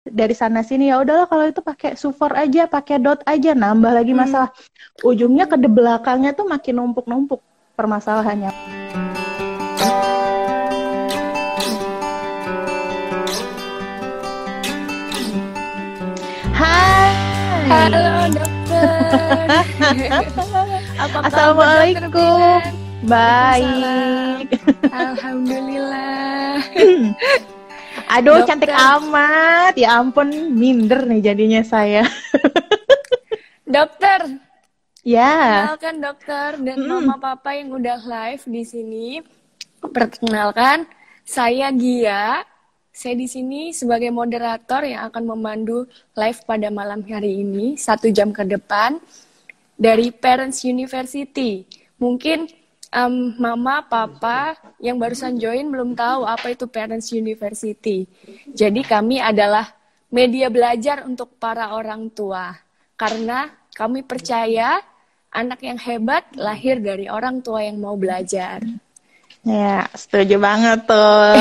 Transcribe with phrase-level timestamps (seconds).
[0.00, 4.16] dari sana sini ya udahlah kalau itu pakai sufor aja, pakai dot aja, nambah lagi
[4.16, 4.20] Hmm.
[4.24, 4.50] masalah.
[5.04, 7.40] Ujungnya ke de- belakangnya tuh makin numpuk-numpuk
[7.76, 8.48] permasalahannya.
[16.52, 17.12] Hai.
[17.70, 19.46] Halo dokter.
[21.04, 22.12] Apa Assalamualaikum.
[22.12, 22.60] dokter?
[23.04, 24.46] Baik.
[24.92, 26.60] Alhamdulillah.
[28.10, 28.48] Aduh, Dokter.
[28.58, 29.72] cantik amat.
[29.78, 32.02] Ya ampun, minder nih jadinya saya.
[33.66, 34.40] Dokter,
[35.00, 35.64] Ya.
[35.72, 39.08] kenalkan dokter dan mama papa yang udah live di sini.
[39.80, 40.84] Perkenalkan,
[41.24, 42.44] saya Gia.
[42.90, 48.34] Saya di sini sebagai moderator yang akan memandu live pada malam hari ini satu jam
[48.34, 48.98] ke depan
[49.72, 51.64] dari Parents University.
[51.96, 52.50] Mungkin
[52.90, 58.04] em, mama, papa yang barusan join belum tahu apa itu Parents University.
[58.50, 59.70] Jadi kami adalah
[60.10, 62.52] media belajar untuk para orang tua.
[62.98, 64.82] Karena kami percaya
[65.30, 68.60] anak yang hebat lahir dari orang tua yang mau belajar.
[69.40, 71.32] Ya, setuju banget tuh.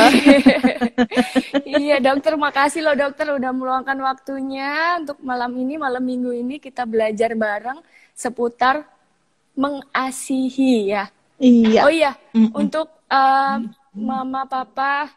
[1.83, 6.87] iya dokter, makasih loh dokter udah meluangkan waktunya untuk malam ini, malam minggu ini kita
[6.87, 7.83] belajar bareng
[8.15, 8.87] seputar
[9.51, 11.11] mengasihi ya.
[11.39, 11.81] Iya.
[11.87, 12.51] Oh iya, Mm-mm.
[12.51, 13.57] untuk uh,
[13.95, 15.07] mama papa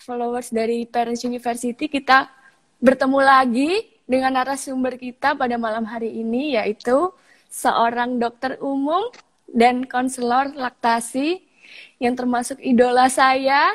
[0.00, 2.28] followers dari Parents University kita
[2.80, 3.70] bertemu lagi
[4.04, 7.12] dengan narasumber kita pada malam hari ini yaitu
[7.48, 9.08] seorang dokter umum
[9.48, 11.44] dan konselor laktasi
[12.00, 13.70] yang termasuk idola saya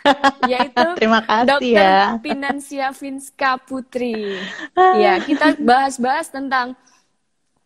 [0.50, 2.04] yaitu Terima kasih Dokter ya.
[2.22, 4.38] Pinansia Finska Putri.
[4.76, 6.76] ya, kita bahas-bahas tentang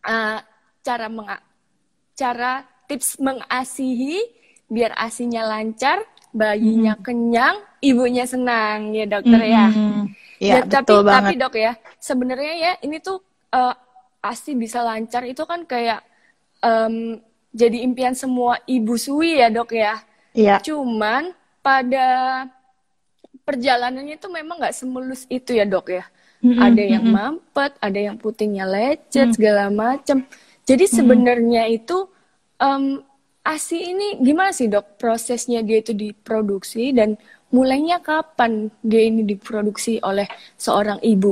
[0.03, 0.39] uh,
[0.81, 1.07] cara
[2.15, 4.21] cara tips mengasihi
[4.65, 6.01] biar asinya lancar,
[6.33, 9.69] bayinya kenyang, ibunya senang ya dokter ya.
[9.69, 10.09] Mm-mm.
[10.35, 11.41] Iya, Ya, tapi betul tapi banget.
[11.47, 13.23] dok ya, sebenarnya ya ini tuh
[13.55, 13.71] uh,
[14.19, 16.03] asi bisa lancar itu kan kayak
[16.59, 17.21] em,
[17.55, 19.95] jadi impian semua ibu sui ya dok ya.
[20.35, 20.59] Iya.
[20.59, 21.31] Cuman
[21.63, 22.07] pada
[23.45, 26.03] perjalanannya itu memang nggak semulus itu ya dok ya.
[26.43, 30.25] Mm-mm, Ada yang mampet, ada yang putingnya lecet segala macam.
[30.65, 32.09] Jadi sebenarnya itu
[32.61, 32.83] em,
[33.45, 37.13] ASI ini gimana sih dok prosesnya dia itu diproduksi dan
[37.53, 40.25] mulainya kapan dia ini diproduksi oleh
[40.57, 41.31] seorang ibu?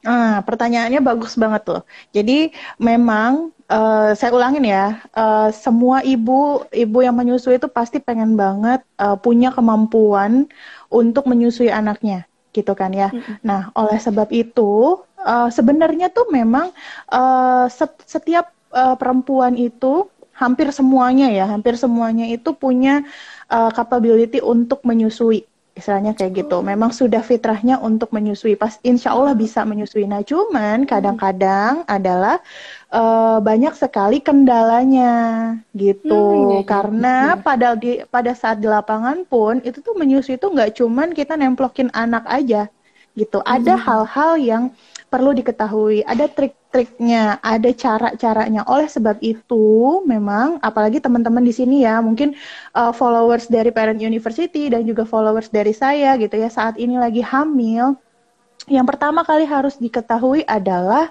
[0.00, 1.80] Ah, pertanyaannya bagus banget tuh.
[2.16, 2.48] Jadi
[2.80, 8.80] memang eh, saya ulangin ya, eh, semua ibu ibu yang menyusui itu pasti pengen banget
[8.96, 10.48] eh, punya kemampuan
[10.88, 12.24] untuk menyusui anaknya,
[12.56, 13.12] gitu kan ya.
[13.44, 16.72] Nah, oleh sebab itu eh, sebenarnya tuh memang
[17.12, 20.08] eh, set- setiap eh, perempuan itu
[20.40, 23.04] hampir semuanya ya, hampir semuanya itu punya
[23.52, 25.44] eh, capability untuk menyusui.
[25.70, 26.60] Istilahnya kayak gitu.
[26.66, 28.58] Memang sudah fitrahnya untuk menyusui.
[28.58, 30.04] Pas insya Allah bisa menyusui.
[30.04, 32.42] Nah, cuman kadang-kadang adalah
[32.90, 35.12] eh, banyak sekali kendalanya
[35.76, 36.10] gitu.
[36.10, 36.68] Hmm, iya, iya.
[36.68, 41.38] Karena pada di pada saat di lapangan pun itu tuh menyusui itu nggak cuman kita
[41.38, 42.66] nemplokin anak aja
[43.14, 43.38] gitu.
[43.42, 44.64] Ada hal-hal yang
[45.10, 48.62] perlu diketahui, ada trik-triknya, ada cara-caranya.
[48.70, 52.38] Oleh sebab itu, memang apalagi teman-teman di sini ya, mungkin
[52.78, 57.26] uh, followers dari Parent University dan juga followers dari saya gitu ya, saat ini lagi
[57.26, 57.98] hamil,
[58.70, 61.10] yang pertama kali harus diketahui adalah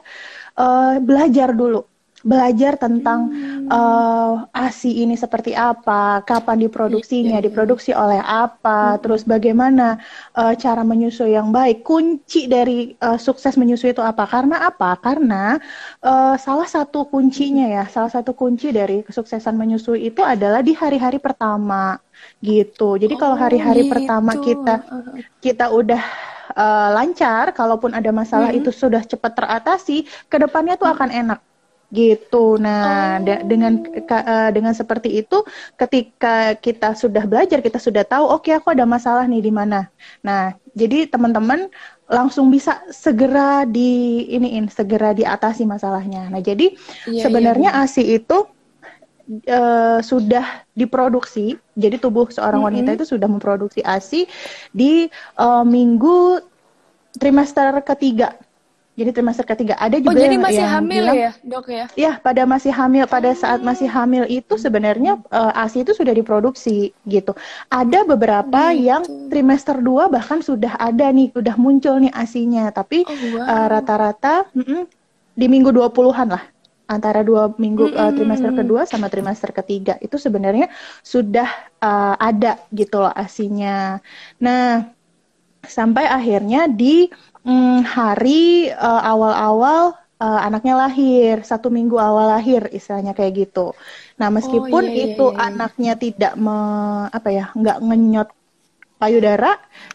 [0.55, 1.83] uh, belajar dulu.
[2.19, 3.31] Belajar tentang
[3.71, 9.95] uh, ASI ini seperti apa, kapan diproduksinya, diproduksi oleh apa, terus bagaimana
[10.35, 11.81] uh, cara menyusui yang baik.
[11.81, 14.27] Kunci dari uh, sukses menyusui itu apa?
[14.27, 14.99] Karena apa?
[14.99, 15.55] Karena
[16.03, 21.23] uh, salah satu kuncinya ya, salah satu kunci dari kesuksesan menyusui itu adalah di hari-hari
[21.23, 21.95] pertama
[22.43, 22.99] gitu.
[22.99, 23.95] Jadi kalau Oh, hari-hari gitu.
[23.95, 24.83] pertama kita
[25.39, 26.03] kita udah
[26.51, 31.39] uh, lancar, kalaupun ada masalah itu sudah cepat teratasi, ke depannya tuh akan enak
[31.89, 32.37] gitu.
[32.61, 35.35] Nah, da- dengan uh, dengan seperti itu,
[35.79, 39.89] ketika kita sudah belajar, kita sudah tahu, oke aku ada masalah nih di mana.
[40.25, 41.69] Nah, jadi teman-teman
[42.09, 46.29] langsung bisa segera di iniin, segera diatasi masalahnya.
[46.31, 46.73] Nah, jadi
[47.05, 48.33] Iya, sebenarnya ASI itu
[49.45, 54.25] eh, sudah diproduksi, jadi tubuh seorang wanita itu sudah memproduksi ASI
[54.73, 55.05] di
[55.39, 56.41] eh, minggu
[57.19, 58.37] trimester ketiga.
[58.99, 61.85] Jadi trimester ketiga ada Oh juga jadi yang, masih yang hamil bilang, ya dok ya?
[61.95, 66.91] Ya, pada masih hamil, pada saat masih hamil itu sebenarnya eh, ASI itu sudah diproduksi
[67.07, 67.31] gitu.
[67.71, 73.15] Ada beberapa yang trimester 2 bahkan sudah ada nih, sudah muncul nih ASINya, tapi Oh,
[73.39, 73.47] wow.
[73.47, 74.83] eh, rata-rata mm-mm,
[75.33, 76.43] di minggu 20-an lah.
[76.89, 80.67] Antara dua minggu eh, trimester kedua sama trimester ketiga itu sebenarnya
[81.05, 81.47] sudah
[81.79, 84.01] eh, ada gitu loh ASINya.
[84.41, 84.89] Nah,
[85.61, 87.11] sampai akhirnya di
[87.45, 93.73] hmm, hari uh, awal-awal uh, anaknya lahir, satu minggu awal lahir istilahnya kayak gitu.
[94.19, 95.45] Nah meskipun Oh, iya, iya, itu iya, iya.
[95.47, 96.57] anaknya tidak me,
[97.17, 98.29] apa ya nggak ngenyot
[99.01, 99.47] payudara,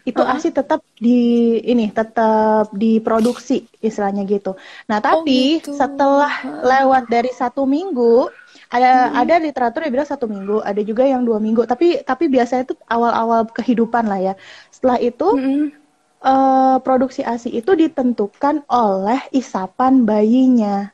[0.09, 0.33] itu Heeh.
[0.33, 1.19] ASI tetap di
[1.61, 4.57] ini tetap diproduksi istilahnya gitu.
[4.89, 5.77] Nah tapi gitu.
[5.81, 6.33] setelah
[6.65, 8.33] lewat dari satu minggu
[8.73, 11.69] ada ada literatur yang bilang satu minggu, ada juga yang dua minggu.
[11.69, 14.35] Tapi tapi biasanya itu awal-awal kehidupan lah ya.
[14.73, 15.84] Setelah itu Mm-mm.
[16.25, 20.91] Eh, produksi ASI itu ditentukan oleh isapan bayinya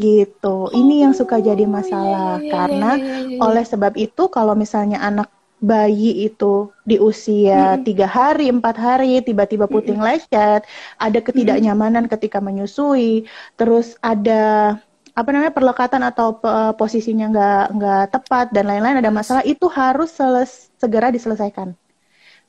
[0.00, 0.72] gitu.
[0.72, 3.38] Ini yang suka jadi Oh, masalah iya, iya, iya, karena iya, iya, iya.
[3.44, 5.28] oleh sebab itu kalau misalnya anak
[5.60, 10.64] bayi itu di usia tiga hari, empat hari tiba-tiba puting lecet,
[10.96, 13.28] ada ketidaknyamanan ketika menyusui,
[13.60, 14.76] terus ada
[15.12, 20.08] apa namanya perlekatan atau pe- posisinya nggak nggak tepat dan lain-lain ada masalah itu harus
[20.16, 21.76] seles- segera diselesaikan.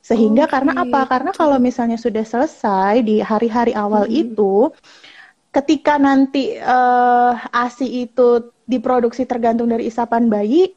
[0.02, 1.06] Sehingga Oh, karena apa?
[1.06, 4.12] Karena kalau misalnya sudah selesai di hari-hari awal Mm-mm.
[4.12, 4.74] itu,
[5.52, 10.72] ketika nanti eh, ASI itu diproduksi tergantung dari isapan bayi,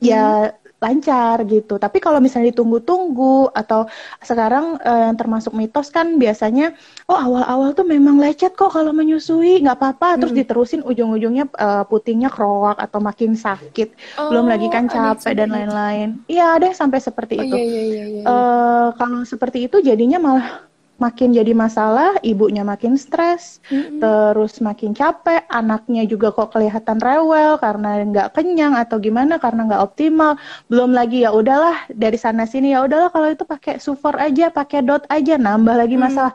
[0.00, 1.76] ya lancar gitu.
[1.76, 3.84] Tapi kalau misalnya ditunggu-tunggu atau
[4.24, 6.72] sekarang eh, yang termasuk mitos kan biasanya,
[7.10, 10.06] oh awal-awal tuh memang lecet kok kalau menyusui, nggak apa-apa.
[10.20, 10.38] Terus Mm.
[10.40, 13.88] diterusin ujung-ujungnya eh, putingnya kroak atau makin sakit.
[14.28, 16.08] Belum lagi kan Oh, capek dan lain-lain.
[16.30, 17.56] Iya ada yang sampai seperti Oh itu.
[17.56, 18.22] iya iya iya iya.
[18.28, 20.69] Eh, kalau seperti itu jadinya malah
[21.04, 24.00] makin jadi masalah, ibunya makin stres, Mm-mm.
[24.00, 29.82] terus makin capek, anaknya juga kok kelihatan rewel karena nggak kenyang atau gimana karena nggak
[29.86, 30.32] optimal.
[30.70, 34.78] Belum lagi ya udahlah dari sana sini ya udahlah kalau itu pakai sufor aja, pakai
[34.88, 36.04] dot aja, nambah lagi Hmm.
[36.06, 36.32] masalah.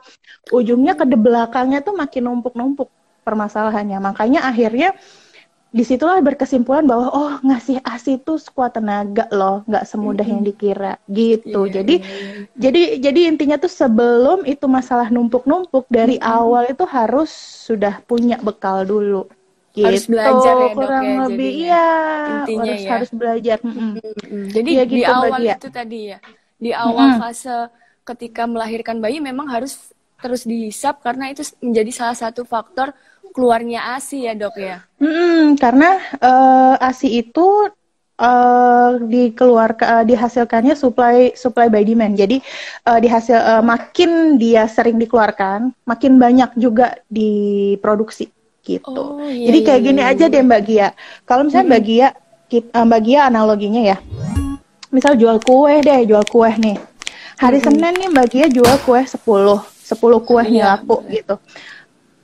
[0.54, 2.90] Ujungnya ke belakangnya tuh makin numpuk-numpuk
[3.26, 3.98] permasalahannya.
[4.02, 4.94] Makanya akhirnya
[5.76, 10.96] di situlah berkesimpulan bahwa oh ngasih ASI itu sekuat tenaga loh, nggak semudah yang dikira
[11.12, 11.68] gitu.
[11.68, 12.40] Iya, Jadi iya, iya.
[12.64, 17.30] jadi jadi intinya tuh sebelum itu masalah numpuk-numpuk dari awal itu harus
[17.68, 19.28] sudah punya bekal dulu.
[19.76, 19.84] Gitu.
[19.84, 21.68] Harus belajar ya, Dok, kurang ya, lebih jadinya.
[21.68, 21.86] iya
[22.32, 22.90] Intinya harus ya.
[22.96, 23.58] harus belajar.
[23.60, 23.92] Mm-mm.
[24.00, 24.44] Mm-mm.
[24.56, 25.56] Jadi di gitu, Mbak awal Gia.
[25.60, 26.18] itu tadi ya,
[26.56, 27.20] di awal Mm-mm.
[27.20, 27.56] fase
[28.08, 29.92] ketika melahirkan bayi memang harus
[30.24, 32.96] terus dihisap karena itu menjadi salah satu faktor
[33.36, 34.80] keluarnya ASI ya dok ya.
[35.04, 37.48] Mm-mm, karena eh, ASI itu
[38.16, 42.16] eh dikeluarkan eh, dihasilkannya supply supply by demand.
[42.16, 42.40] Jadi
[42.88, 48.32] eh, dihasil eh, makin dia sering dikeluarkan, makin banyak juga diproduksi
[48.64, 49.20] gitu.
[49.20, 50.34] Oh, iya, Jadi iya, kayak gini iya, aja iya.
[50.34, 50.88] deh Mbak Gia.
[51.28, 52.08] Kalau misalnya Mbak Gia,
[52.48, 53.98] kit- eh, Mbak Gia analoginya ya.
[54.96, 56.80] Misal jual kue deh, jual kue nih.
[57.36, 61.36] Hari Senin nih Mbak Gia jual kue 10, 10 kue nih Iya, laku gitu.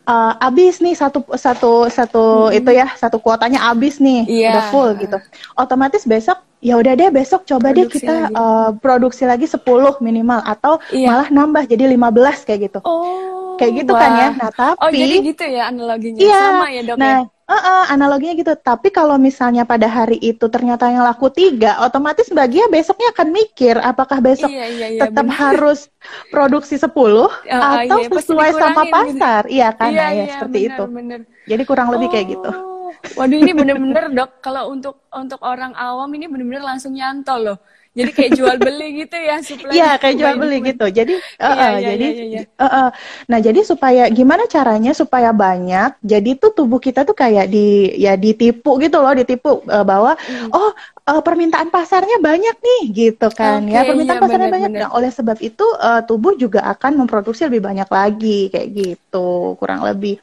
[0.01, 4.49] Eh, abis nih satu satu satu itu ya satu kuotanya abis nih Iya.
[4.49, 5.17] udah full gitu
[5.53, 8.33] otomatis besok ya udah deh besok coba deh Produksi kita lagi.
[8.33, 9.61] eh, produksi lagi 10
[9.99, 11.05] minimal atau Iya.
[11.05, 13.40] malah nambah jadi 15 kayak gitu Oh.
[13.61, 14.31] Kayak gitu kan ya wah.
[14.39, 16.33] nah tapi Oh jadi gitu ya analoginya Iya.
[16.33, 17.19] sama ya dok nah, ya.
[17.51, 18.53] eh-eh, analoginya gitu.
[18.59, 23.27] Tapi kalau misalnya pada hari itu ternyata yang laku tiga, otomatis Mbak Gia besoknya akan
[23.31, 25.01] mikir apakah besok Iya iya iya.
[25.01, 25.35] tetap bener.
[25.41, 25.79] harus
[26.33, 28.93] produksi 10 Ah, ah, atau iya, sesuai sama gitu.
[28.93, 29.41] pasar.
[29.47, 29.91] Iya kan?
[29.91, 30.83] Iya Nah, ya iya seperti bener, itu.
[30.97, 31.19] bener.
[31.49, 32.51] Jadi kurang lebih kayak gitu.
[32.51, 37.57] Oh, Waduh ini bener-bener dok, kalau untuk untuk orang awam ini bener-bener langsung nyantol loh.
[37.91, 39.75] Jadi kayak jual beli gitu ya suplai.
[39.75, 40.85] Iya, kayak jual beli gitu.
[40.87, 42.41] Jadi, Iya, eh-eh, iya, jadi, iya, iya.
[42.55, 42.89] eh-eh.
[43.27, 45.99] nah jadi supaya gimana caranya supaya banyak?
[45.99, 50.47] Jadi tuh tubuh kita tuh kayak di ya ditipu gitu loh, ditipu eh, bahwa Hmm.
[50.55, 50.71] oh
[51.03, 54.71] eh, permintaan pasarnya banyak nih gitu kan ya Oke, permintaan iya, pasarnya benar, banyak.
[54.71, 54.81] benar.
[54.87, 59.83] Nah, oleh sebab itu eh, tubuh juga akan memproduksi lebih banyak lagi kayak gitu kurang
[59.83, 60.15] lebih.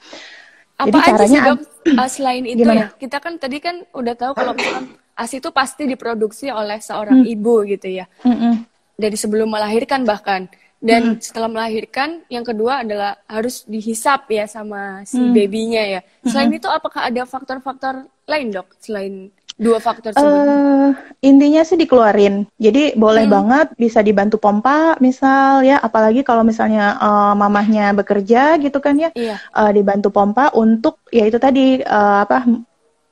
[0.78, 1.58] Apa Jadi aja sih caranya dok
[1.98, 2.86] uh, selain itu Gimana?
[2.86, 2.86] ya?
[2.94, 7.32] Kita kan tadi kan udah tahu kalau misalkan ASI itu pasti diproduksi oleh seorang Hmm.
[7.34, 8.06] ibu gitu ya.
[8.22, 8.62] Mm-mm.
[8.94, 10.46] Dari sebelum melahirkan bahkan.
[10.78, 15.34] Dan setelah melahirkan yang kedua adalah harus dihisap ya sama si Hmm.
[15.34, 16.00] babynya ya.
[16.22, 20.38] Selain itu apakah ada faktor-faktor lain dok selain dua faktor tersebut?
[20.38, 20.90] Eh,
[21.26, 22.46] intinya sih dikeluarin.
[22.62, 23.34] Jadi boleh Hmm.
[23.34, 29.10] banget bisa dibantu pompa, misal ya, apalagi kalau misalnya eh, mamahnya bekerja gitu kan ya,
[29.18, 29.34] Iya.
[29.34, 32.46] eh, dibantu pompa untuk ya itu tadi eh, apa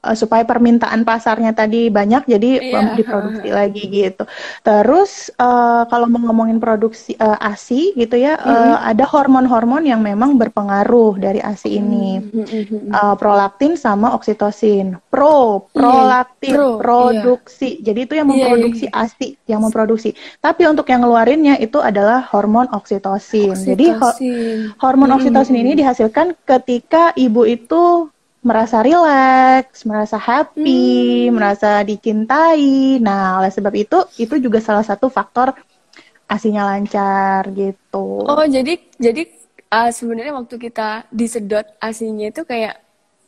[0.07, 2.79] eh, supaya permintaan pasarnya tadi banyak jadi Iya.
[2.79, 4.25] em, diproduksi lagi gitu.
[4.63, 10.35] Terus eh, kalau mau ngomongin produksi eh, ASI gitu ya, eh, ada hormon-hormon yang memang
[10.35, 12.19] berpengaruh dari ASI ini.
[12.23, 12.45] Hmm.
[12.87, 14.97] Uh, prolaktin sama oksitosin.
[15.07, 17.23] Pro, prolaktin, Iya, pro, iya.
[17.23, 17.81] produksi.
[17.81, 20.11] Jadi itu yang Iya, iya, memproduksi ASI, yang memproduksi.
[20.39, 23.55] Tapi untuk yang ngeluarinnya itu adalah hormon oksitosin.
[23.55, 24.77] Jadi ho- Oksitosin.
[24.79, 25.17] hormon Hmm.
[25.17, 28.09] oksitosin ini dihasilkan ketika ibu itu
[28.47, 31.35] merasa rileks, merasa happy, Hmm.
[31.35, 33.03] merasa dicintai.
[33.03, 35.50] Nah, oleh sebab itu itu juga salah satu faktor
[36.31, 38.23] asinya lancar gitu.
[38.23, 39.26] Oh, jadi jadi
[39.75, 42.79] uh, sebenarnya waktu kita disedot asinya itu kayak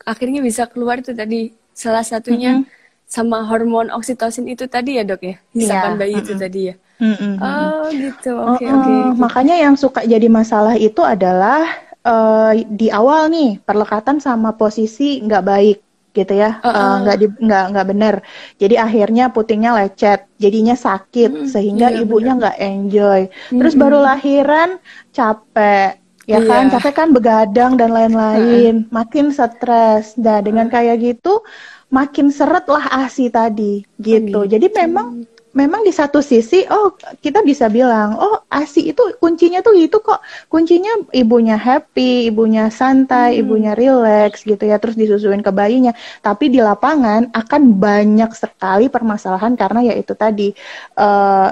[0.07, 3.07] akhirnya bisa keluar itu tadi salah satunya mm -hmm.
[3.07, 5.99] sama hormon oksitosin itu tadi ya dok ya hisapan yeah.
[6.01, 6.27] bayi mm -hmm.
[6.27, 7.33] itu tadi ya mm -hmm.
[7.39, 11.69] oh gitu oke okay, oke okay, makanya yang suka jadi masalah itu adalah
[12.09, 15.79] uh, di awal nih perlekatan sama posisi nggak baik
[16.17, 17.29] gitu ya nggak uh, uh.
[17.29, 18.15] uh, nggak nggak benar
[18.57, 23.21] jadi akhirnya putingnya lecet jadinya sakit mm, sehingga iya, ibunya nggak enjoy
[23.53, 23.83] terus mm -hmm.
[23.87, 24.71] baru lahiran
[25.13, 26.43] capek ya yeah.
[26.49, 28.91] kan capek kan begadang dan lain-lain uh.
[28.91, 31.45] makin stres nah dengan kayak gitu
[31.89, 34.45] makin seret lah asi tadi gitu.
[34.45, 34.57] Oh, gitu.
[34.57, 35.25] Jadi memang
[35.59, 40.23] memang di satu sisi oh kita bisa bilang oh asi itu kuncinya tuh itu kok
[40.47, 43.41] kuncinya ibunya happy ibunya santai hmm.
[43.43, 45.91] ibunya relax gitu ya terus disusuin ke bayinya
[46.23, 50.55] tapi di lapangan akan banyak sekali permasalahan karena ya itu tadi
[50.95, 51.51] uh,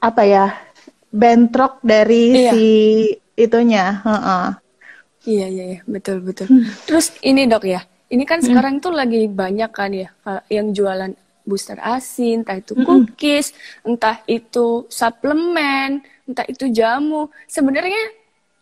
[0.00, 0.56] apa ya
[1.12, 2.50] bentrok dari iya.
[2.56, 2.66] si
[3.36, 4.48] itunya uh -uh.
[5.28, 6.88] iya iya betul betul hmm.
[6.88, 8.48] terus ini dok ya ini kan hmm.
[8.48, 10.08] sekarang tuh lagi banyak kan ya
[10.48, 11.12] yang jualan
[11.42, 13.88] booster ASI, entah itu cookies, mm -hmm.
[13.94, 17.28] entah itu suplemen, entah itu jamu.
[17.50, 18.02] Sebenarnya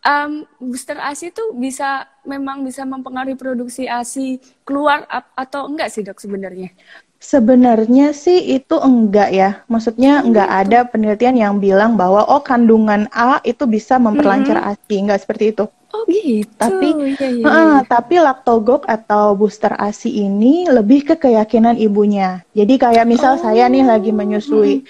[0.05, 5.05] um, booster ASI itu bisa memang bisa mempengaruhi produksi ASI keluar
[5.37, 6.73] atau enggak sih dok sebenarnya?
[7.21, 9.51] Sebenarnya sih itu enggak ya.
[9.69, 10.61] Maksudnya enggak gitu.
[10.65, 14.73] ada penelitian yang bilang bahwa oh kandungan A itu bisa memperlancar mm -hmm.
[14.81, 15.65] ASI, enggak seperti itu.
[15.93, 16.49] Oh gitu.
[16.57, 17.45] Tapi ya, ya, ya.
[17.45, 22.41] Uh, tapi laktogok atau booster ASI ini lebih ke keyakinan ibunya.
[22.57, 23.41] Jadi kayak misal oh.
[23.45, 24.81] saya nih lagi menyusui.
[24.81, 24.87] Hmm.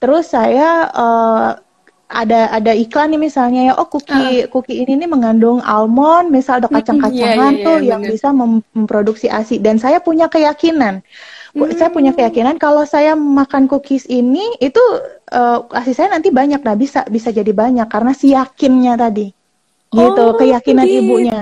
[0.00, 1.60] Terus saya uh,
[2.08, 4.48] ada ada iklan nih misalnya ya oh cookie uh.
[4.52, 8.12] cookie ini nih mengandung almond misal ada kacang-kacangan yeah, yeah, yeah, tuh yeah, yang bener.
[8.14, 11.02] bisa memproduksi ASI dan saya punya keyakinan
[11.54, 11.78] hmm.
[11.78, 14.82] saya punya keyakinan kalau saya makan cookies ini itu
[15.30, 16.60] uh, ASI saya nanti banyak.
[16.60, 19.30] Nah bisa bisa jadi banyak karena si yakinnya tadi.
[19.94, 21.00] Gitu oh, keyakinan gitu.
[21.06, 21.40] ibunya.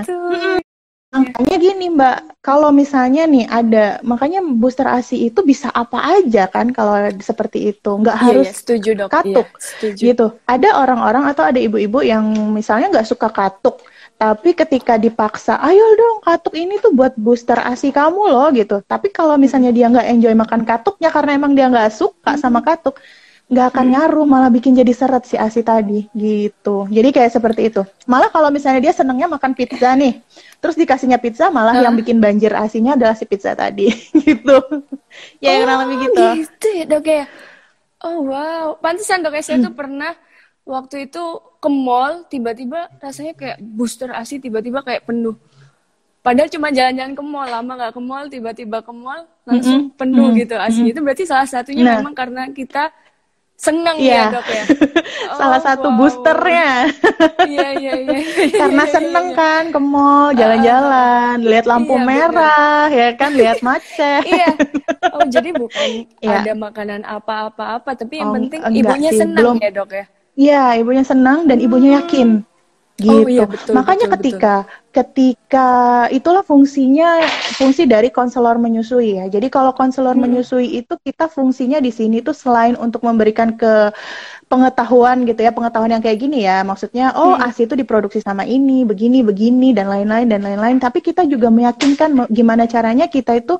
[1.13, 6.73] Makanya gini mbak kalau misalnya nih ada makanya booster asi itu bisa apa aja kan
[6.73, 7.91] kalau seperti itu.
[8.01, 9.09] Nggak iya, harus iya, setuju dok.
[9.13, 9.47] Katuk.
[9.49, 10.01] iya, setuju.
[10.01, 10.25] gitu.
[10.49, 13.81] Ada orang-orang atau ada ibu-ibu yang misalnya nggak suka katuk
[14.23, 18.79] tapi ketika dipaksa ayo dong katuk ini tuh buat booster asi kamu loh gitu.
[18.79, 22.95] Tapi kalau misalnya dia nggak enjoy makan katuknya karena emang dia nggak suka sama katuk
[23.51, 23.93] nggak akan hmm.
[23.99, 26.87] ngaruh malah bikin jadi seret si asi tadi gitu.
[26.87, 27.83] Jadi kayak seperti itu.
[28.07, 30.23] Malah kalau misalnya dia senengnya makan pizza nih
[30.63, 31.83] terus dikasihnya pizza malah uh.
[31.83, 33.91] yang bikin banjir asinya adalah si pizza tadi
[34.23, 34.55] gitu.
[35.43, 36.23] Ya oh, kurang lebih gitu.
[36.47, 37.27] gitu ya dok ya?
[38.07, 38.79] Oh wow.
[38.79, 39.67] Pantesan dok ya saya hmm.
[39.67, 40.15] tuh pernah
[40.63, 41.23] waktu itu
[41.59, 45.35] ke mall tiba-tiba rasanya kayak booster asi tiba-tiba kayak penuh
[46.23, 49.99] Padahal cuma jalan-jalan ke mall, lama nggak ke mall, tiba-tiba ke mall langsung mm -hmm.
[49.99, 50.39] penuh mm -hmm.
[50.39, 50.71] gitu asinya.
[50.71, 50.91] Mm -hmm.
[50.95, 51.95] Itu berarti salah satunya nah.
[51.99, 52.95] memang karena kita
[53.63, 54.27] seneng yeah.
[54.27, 54.63] ya dok ya
[55.31, 55.97] oh, salah satu wow.
[56.03, 56.91] boosternya
[57.47, 58.19] iya iya iya
[58.65, 59.39] karena seneng iya, iya.
[59.39, 62.99] kan ke mall jalan-jalan uh, lihat lampu iya, merah bener.
[62.99, 64.51] ya kan lihat macet iya
[65.15, 65.89] oh jadi bukan
[66.19, 66.43] yeah.
[66.43, 69.63] ada makanan apa-apa apa tapi yang oh, penting ibunya sih, seneng belum.
[69.63, 72.41] ya dok ya Iya, ibunya senang dan ibunya yakin.
[72.93, 73.09] Gitu.
[73.09, 74.93] Oh, iya, betul, Makanya betul, ketika betul.
[74.93, 75.69] ketika
[76.13, 77.25] itulah fungsinya
[77.57, 79.25] fungsi dari konselor menyusui ya.
[79.25, 80.21] Jadi kalau konselor hmm.
[80.29, 83.89] menyusui itu kita fungsinya di sini tuh selain untuk memberikan ke
[84.45, 86.61] pengetahuan gitu ya, pengetahuan yang kayak gini ya.
[86.61, 87.45] Maksudnya oh hmm.
[87.49, 90.77] ASI itu diproduksi sama ini, begini, begini dan lain-lain dan lain-lain.
[90.77, 93.57] Tapi kita juga meyakinkan gimana caranya kita itu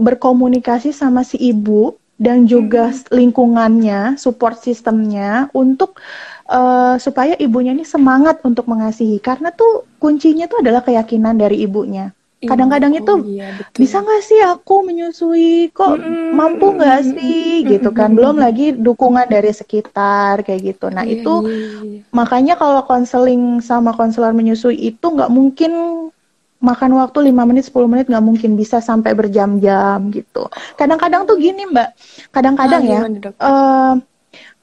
[0.00, 3.14] berkomunikasi sama si ibu dan juga hmm.
[3.14, 6.02] lingkungannya, support sistemnya untuk
[6.50, 9.22] uh, supaya ibunya ini semangat untuk mengasihi.
[9.22, 12.10] Karena tuh kuncinya tuh adalah keyakinan dari ibunya.
[12.38, 15.74] Kadang-kadang itu oh, iya, bisa nggak sih aku menyusui?
[15.74, 17.66] Kok mm, mampu nggak sih?
[17.66, 18.14] Mm, gitu kan.
[18.14, 20.86] Belum lagi dukungan dari sekitar kayak gitu.
[20.86, 22.00] Nah iya, itu iya, iya.
[22.14, 25.70] makanya kalau konseling sama konselor menyusui itu nggak mungkin
[26.58, 31.70] makan waktu 5 menit 10 menit nggak mungkin bisa sampai berjam-jam gitu kadang-kadang tuh gini
[31.70, 31.94] mbak
[32.34, 33.00] kadang-kadang ah, ya
[33.38, 33.94] uh,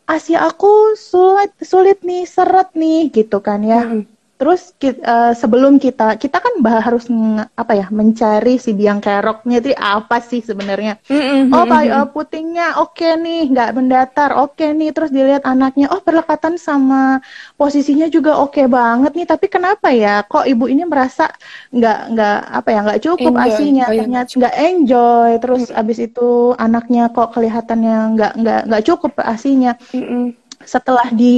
[0.05, 3.81] Asia aku sulit sulit nih seret nih gitu kan ya.
[3.81, 4.05] Hmm.
[4.35, 7.07] Terus uh, sebelum kita kita kan harus
[7.55, 10.99] apa ya mencari si biang keroknya itu apa sih sebenarnya?
[11.07, 11.55] Mm-hmm.
[11.55, 15.87] Oh pak uh, putingnya oke okay nih nggak mendatar oke okay nih terus dilihat anaknya
[15.87, 17.23] oh perlekatan sama
[17.55, 21.31] posisinya juga oke okay banget nih tapi kenapa ya kok ibu ini merasa
[21.71, 23.47] nggak nggak apa ya nggak cukup enjoy.
[23.47, 25.79] asinya oh, ternyata nggak enjoy terus mm-hmm.
[25.79, 29.79] abis itu anaknya kok kelihatannya nggak nggak nggak cukup asinya.
[29.95, 30.43] Mm-hmm.
[30.65, 31.37] Setelah di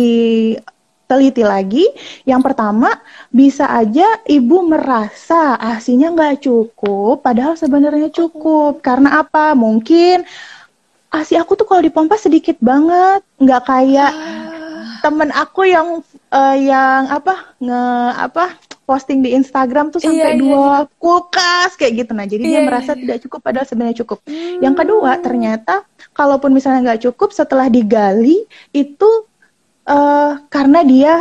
[1.08, 1.88] teliti lagi.
[2.28, 2.92] Yang pertama,
[3.32, 8.84] bisa aja ibu merasa asinya nggak cukup, padahal sebenarnya cukup.
[8.84, 9.56] Karena apa?
[9.56, 10.28] Mungkin
[11.10, 14.12] asi aku tuh kalau dipompa sedikit banget, nggak kayak
[15.00, 17.84] temen aku yang uh, yang apa nge
[18.18, 18.46] apa
[18.88, 20.92] posting di Instagram tuh sampai iya, iya dua iya.
[21.00, 23.00] kulkas kayak gitu nah jadi iya, dia merasa iya.
[23.04, 24.64] tidak cukup padahal sebenarnya cukup hmm.
[24.64, 25.84] yang kedua ternyata
[26.16, 29.10] kalaupun misalnya nggak cukup setelah digali itu
[29.88, 31.14] uh, karena dia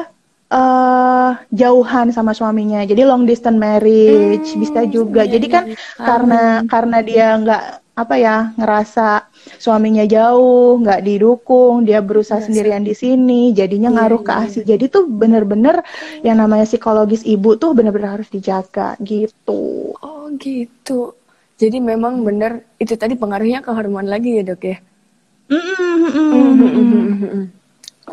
[0.51, 2.83] uh, jauhan sama suaminya.
[2.85, 5.23] Jadi long distance marriage hmm, bisa juga.
[5.25, 5.79] iya, jadi kan iya.
[5.97, 7.65] karena karena dia nggak
[7.97, 9.25] apa ya ngerasa
[9.57, 14.61] suaminya jauh nggak didukung dia berusaha sendirian di sini jadinya iya, ngaruh ke iya, asi
[14.69, 15.81] jadi tuh bener-bener
[16.21, 19.97] yang namanya psikologis ibu tuh bener-bener harus dijaga gitu.
[19.97, 21.17] Oh gitu.
[21.57, 24.77] Jadi memang bener itu tadi pengaruhnya ke hormon lagi ya dok ya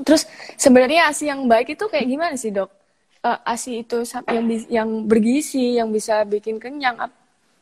[0.02, 0.26] terus
[0.58, 2.74] sebenarnya asi yang baik itu kayak gimana sih dok?
[3.24, 7.08] Uh, asi itu yang yang bergizi yang bisa bikin kenyang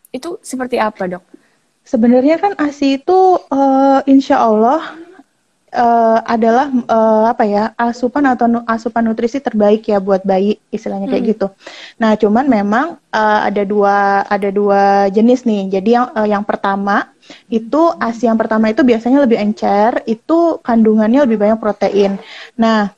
[0.09, 1.23] itu seperti apa dok?
[1.81, 4.93] Sebenarnya kan ASI itu uh, insya Allah
[5.71, 11.07] uh, adalah uh, apa ya asupan atau nu asupan nutrisi terbaik ya buat bayi istilahnya
[11.07, 11.31] kayak hmm.
[11.35, 11.47] gitu.
[11.99, 15.71] Nah cuman memang uh, ada dua ada dua jenis nih.
[15.71, 17.09] Jadi yang uh, yang pertama
[17.47, 22.19] itu ASI yang pertama itu biasanya lebih encer, itu kandungannya lebih banyak protein.
[22.59, 22.91] Nah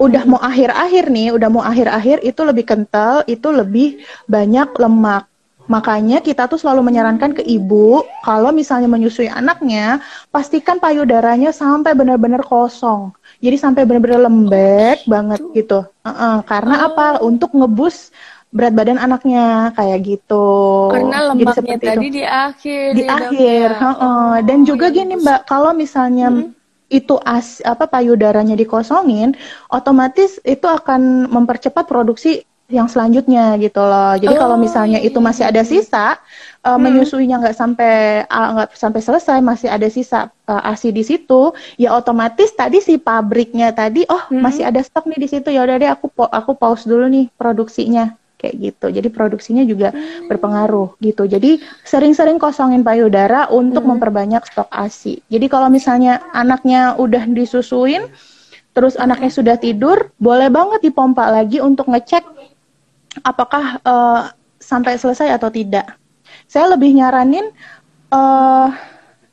[0.00, 5.29] udah mau akhir-akhir nih, udah mau akhir-akhir itu lebih kental, itu lebih banyak lemak.
[5.70, 10.02] Makanya kita tuh selalu menyarankan ke ibu kalau misalnya menyusui anaknya,
[10.34, 13.14] pastikan payudaranya sampai benar-benar kosong.
[13.38, 15.86] Jadi sampai benar-benar lembek banget gitu.
[16.02, 16.86] Uh -uh, karena oh.
[16.90, 17.06] apa?
[17.22, 18.10] Untuk ngebus
[18.50, 20.50] berat badan anaknya kayak gitu.
[20.90, 22.16] Karena lemaknya Jadi tadi itu.
[22.18, 22.88] di akhir.
[22.98, 23.66] Di ya, akhir.
[23.78, 24.28] Uh -uh.
[24.42, 26.58] Dan oh, juga ya gini Mbak, kalau misalnya hmm
[26.90, 29.38] itu as apa payudaranya dikosongin,
[29.70, 34.14] otomatis itu akan mempercepat produksi yang selanjutnya gitu loh.
[34.16, 36.16] Jadi oh, kalau misalnya itu masih ada sisa,
[36.62, 36.80] uh, hmm.
[36.80, 41.92] menyusuinya nggak sampai nggak uh, sampai selesai masih ada sisa uh, ASI di situ, ya
[41.98, 44.40] otomatis tadi si pabriknya tadi, oh hmm.
[44.40, 48.14] masih ada stok nih di situ, ya udah deh aku aku pause dulu nih produksinya
[48.40, 48.86] kayak gitu.
[48.88, 50.32] Jadi produksinya juga hmm.
[50.32, 51.28] berpengaruh gitu.
[51.28, 54.00] Jadi sering-sering kosongin payudara untuk hmm.
[54.00, 55.20] memperbanyak stok ASI.
[55.28, 58.08] Jadi kalau misalnya anaknya udah disusuin,
[58.72, 62.39] terus anaknya sudah tidur, boleh banget dipompa lagi untuk ngecek
[63.22, 65.96] apakah uh, sampai selesai atau tidak.
[66.46, 67.50] Saya lebih nyaranin
[68.10, 68.68] uh,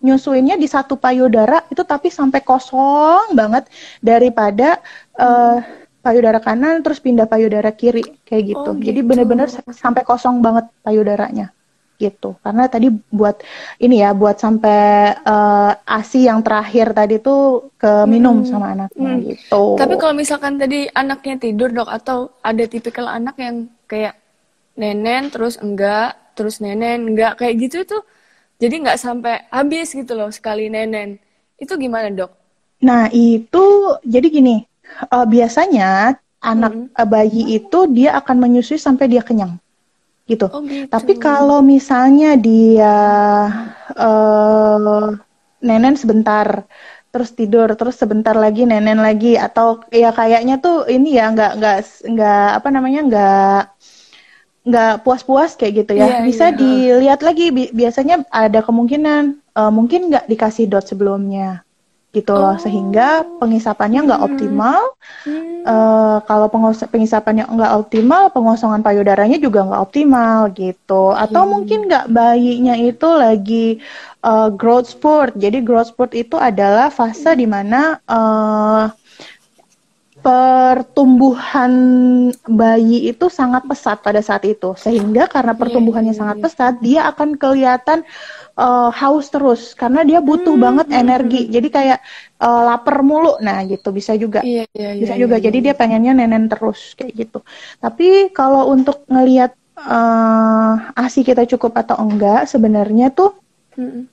[0.01, 3.65] nyusuinnya di satu payudara itu tapi sampai kosong banget
[3.99, 4.77] daripada
[5.17, 5.57] uh,
[6.05, 8.69] payudara kanan terus pindah payudara kiri kayak gitu.
[8.69, 8.93] Oh, gitu.
[8.93, 11.56] Jadi benar-benar sampai kosong banget payudaranya
[11.97, 12.37] gitu.
[12.45, 13.41] Karena tadi buat
[13.81, 18.47] ini ya buat sampai uh, ASI yang terakhir tadi tuh ke minum hmm.
[18.47, 19.23] sama anaknya hmm.
[19.33, 19.63] gitu.
[19.75, 24.15] Tapi kalau misalkan tadi anaknya tidur dok atau ada tipikal anak yang kayak
[24.77, 28.05] nenen terus enggak terus nenen enggak kayak gitu tuh
[28.61, 31.17] jadi nggak sampai habis gitu loh sekali nenen
[31.57, 32.31] itu gimana dok?
[32.85, 34.61] Nah itu jadi gini
[35.09, 37.05] uh, biasanya anak hmm.
[37.09, 39.57] bayi itu dia akan menyusui sampai dia kenyang
[40.27, 40.45] gitu.
[40.51, 40.91] Oh, gitu.
[40.91, 42.97] Tapi kalau misalnya dia
[43.95, 45.15] uh,
[45.63, 46.67] nenen sebentar
[47.07, 51.77] terus tidur terus sebentar lagi nenen lagi atau ya kayaknya tuh ini ya nggak nggak
[52.13, 53.61] nggak apa namanya nggak
[54.67, 56.19] nggak puas-puas kayak gitu ya.
[56.19, 56.59] Yeah, Bisa yeah.
[56.59, 61.66] dilihat lagi bi biasanya ada kemungkinan uh, mungkin nggak dikasih dot sebelumnya
[62.15, 62.61] gitu loh oh.
[62.61, 64.29] sehingga pengisapannya nggak hmm.
[64.31, 64.81] optimal.
[65.27, 65.45] Hmm.
[65.67, 66.47] Uh, kalau
[66.87, 71.11] pengisapannya nggak optimal, pengosongan payudaranya juga nggak optimal gitu.
[71.11, 71.51] Atau hmm.
[71.51, 73.67] mungkin nggak bayinya itu lagi
[74.23, 75.35] uh, growth spurt.
[75.35, 77.39] Jadi growth spurt itu adalah fase hmm.
[77.39, 78.87] di mana uh,
[80.27, 81.71] pertumbuhan
[82.49, 86.73] bayi itu sangat pesat pada saat itu sehingga karena iya, pertumbuhannya yeah, yeah, sangat pesat
[86.83, 88.03] dia akan kelihatan
[88.57, 91.41] uh, haus terus karena dia butuh hmm, banget hmm, energi.
[91.45, 91.53] hmm.
[91.53, 91.99] jadi kayak
[92.41, 93.37] uh, lapar mulu.
[93.39, 94.41] Nah gitu bisa juga.
[94.41, 95.35] Yeah, yeah, bisa yeah, juga.
[95.37, 95.65] yeah, jadi yeah.
[95.71, 97.39] dia pengennya nenen terus kayak gitu.
[97.77, 103.37] Tapi kalau untuk ngelihat uh, asi kita cukup atau enggak sebenarnya tuh
[103.77, 104.09] hmm.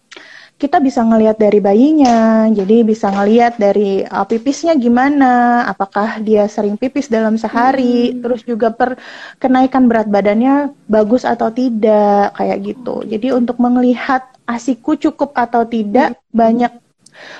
[0.54, 6.78] kita bisa ngelihat dari bayinya, jadi bisa ngelihat dari uh, pipisnya gimana, apakah dia sering
[6.78, 8.22] pipis dalam sehari, hmm.
[8.22, 8.96] terus juga per
[9.42, 13.02] kenaikan berat badannya bagus atau tidak, kayak gitu.
[13.02, 16.22] Jadi untuk melihat asiku cukup atau tidak hmm.
[16.32, 16.72] banyak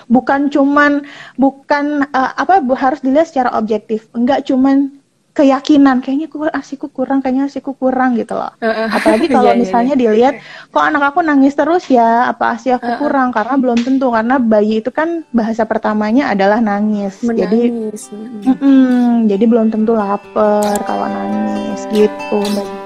[0.07, 5.03] bukan cuman bukan uh, apa harus dilihat secara objektif, enggak cuman
[5.35, 8.55] keyakinan kayaknya aku asiku kurang kayaknya asiku kurang gitu loh.
[8.95, 10.35] Apalagi kalau yeah, iya, misalnya yeah, dilihat
[10.71, 12.31] kok anak aku nangis terus ya?
[12.31, 13.35] Apa asi aku kurang?
[13.35, 17.19] Karena belum tentu karena bayi itu kan bahasa pertamanya adalah nangis.
[17.27, 17.43] Menangis.
[17.43, 17.61] jadi
[18.47, 22.84] mm -mm, jadi belum tentu lapar kalau nangis gitu mbak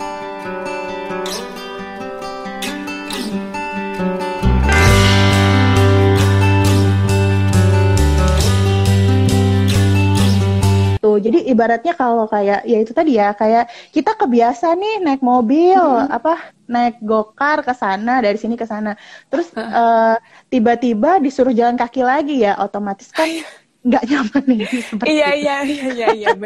[11.29, 16.09] ibaratnya kalau kayak ya itu tadi ya kayak kita kebiasa nih naik mobil hmm.
[16.09, 18.97] apa naik gokar ke sana dari sini ke sana.
[19.29, 20.17] Terus uh,
[20.49, 23.29] tiba-tiba disuruh jalan kaki lagi ya otomatis kan
[23.79, 24.61] nggak nyaman nih
[25.07, 26.29] iya iya iya iya iya